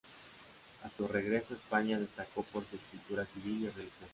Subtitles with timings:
[0.83, 4.09] A su regreso a España destacó por su escultura civil y religiosa.